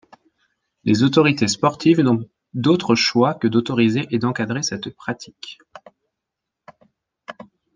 [0.83, 5.59] Les autorités sportives n'ont d'autre choix que d'autoriser et d'encadrer cette pratique.